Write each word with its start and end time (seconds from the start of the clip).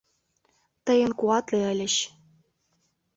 Тый 0.85 0.99
эн 1.05 1.11
куатле 1.19 1.59
ыльыч! 1.71 1.95